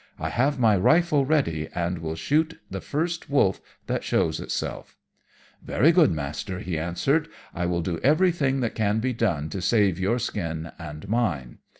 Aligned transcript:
I 0.17 0.29
have 0.29 0.57
my 0.57 0.75
rifle 0.77 1.27
ready, 1.27 1.69
and 1.75 1.99
will 1.99 2.15
shoot 2.15 2.59
the 2.71 2.81
first 2.81 3.29
wolf 3.29 3.61
that 3.85 4.03
shows 4.03 4.39
itself.' 4.39 4.97
"'Very 5.61 5.91
good, 5.91 6.11
master,' 6.11 6.57
he 6.57 6.75
answered. 6.79 7.27
'I 7.53 7.67
will 7.67 7.81
do 7.81 7.99
everything 7.99 8.61
that 8.61 8.73
can 8.73 8.99
be 8.99 9.13
done 9.13 9.47
to 9.51 9.61
save 9.61 9.99
your 9.99 10.17
skin 10.17 10.71
and 10.79 11.07
mine.' 11.07 11.59